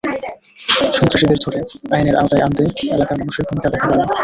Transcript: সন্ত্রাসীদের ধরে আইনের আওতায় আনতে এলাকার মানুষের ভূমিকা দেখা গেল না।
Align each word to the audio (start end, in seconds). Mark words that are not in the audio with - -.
সন্ত্রাসীদের 0.97 1.39
ধরে 1.45 1.59
আইনের 1.91 2.15
আওতায় 2.15 2.43
আনতে 2.43 2.63
এলাকার 2.95 3.17
মানুষের 3.17 3.45
ভূমিকা 3.47 3.67
দেখা 3.69 3.87
গেল 3.87 3.99
না। 3.99 4.05